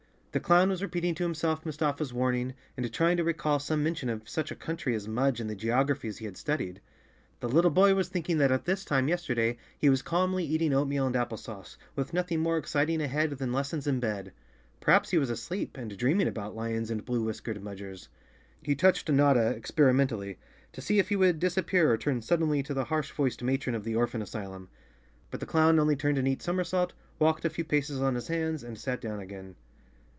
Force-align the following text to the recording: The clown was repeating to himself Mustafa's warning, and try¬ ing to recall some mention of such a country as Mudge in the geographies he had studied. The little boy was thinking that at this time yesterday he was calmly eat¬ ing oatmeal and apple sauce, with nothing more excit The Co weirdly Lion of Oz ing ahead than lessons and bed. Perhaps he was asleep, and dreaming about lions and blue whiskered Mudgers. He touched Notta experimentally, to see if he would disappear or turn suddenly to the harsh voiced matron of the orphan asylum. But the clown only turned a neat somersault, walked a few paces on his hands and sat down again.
The 0.33 0.39
clown 0.39 0.69
was 0.69 0.81
repeating 0.81 1.13
to 1.15 1.23
himself 1.25 1.65
Mustafa's 1.65 2.13
warning, 2.13 2.53
and 2.77 2.85
try¬ 2.85 3.11
ing 3.11 3.17
to 3.17 3.23
recall 3.25 3.59
some 3.59 3.83
mention 3.83 4.07
of 4.07 4.29
such 4.29 4.49
a 4.49 4.55
country 4.55 4.95
as 4.95 5.05
Mudge 5.05 5.41
in 5.41 5.47
the 5.47 5.55
geographies 5.57 6.19
he 6.19 6.23
had 6.25 6.37
studied. 6.37 6.79
The 7.41 7.49
little 7.49 7.69
boy 7.69 7.95
was 7.95 8.07
thinking 8.07 8.37
that 8.37 8.49
at 8.49 8.63
this 8.63 8.85
time 8.85 9.09
yesterday 9.09 9.57
he 9.77 9.89
was 9.89 10.01
calmly 10.01 10.47
eat¬ 10.47 10.61
ing 10.61 10.73
oatmeal 10.73 11.05
and 11.05 11.17
apple 11.17 11.35
sauce, 11.37 11.77
with 11.97 12.13
nothing 12.13 12.39
more 12.39 12.55
excit 12.57 12.87
The 12.87 12.93
Co 12.97 12.97
weirdly 12.97 12.97
Lion 12.97 13.01
of 13.01 13.01
Oz 13.01 13.03
ing 13.03 13.17
ahead 13.19 13.29
than 13.39 13.51
lessons 13.51 13.87
and 13.87 13.99
bed. 14.01 14.31
Perhaps 14.79 15.09
he 15.09 15.17
was 15.17 15.29
asleep, 15.29 15.75
and 15.77 15.97
dreaming 15.97 16.29
about 16.29 16.55
lions 16.55 16.89
and 16.89 17.03
blue 17.03 17.23
whiskered 17.23 17.61
Mudgers. 17.61 18.07
He 18.63 18.73
touched 18.73 19.09
Notta 19.11 19.47
experimentally, 19.49 20.39
to 20.71 20.79
see 20.79 20.97
if 20.97 21.09
he 21.09 21.17
would 21.17 21.39
disappear 21.39 21.91
or 21.91 21.97
turn 21.97 22.21
suddenly 22.21 22.63
to 22.63 22.73
the 22.73 22.85
harsh 22.85 23.11
voiced 23.11 23.43
matron 23.43 23.75
of 23.75 23.83
the 23.83 23.97
orphan 23.97 24.21
asylum. 24.21 24.69
But 25.29 25.41
the 25.41 25.45
clown 25.45 25.77
only 25.77 25.97
turned 25.97 26.17
a 26.17 26.21
neat 26.23 26.41
somersault, 26.41 26.93
walked 27.19 27.43
a 27.43 27.49
few 27.49 27.65
paces 27.65 28.01
on 28.01 28.15
his 28.15 28.29
hands 28.29 28.63
and 28.63 28.79
sat 28.79 29.01
down 29.01 29.19
again. 29.19 29.55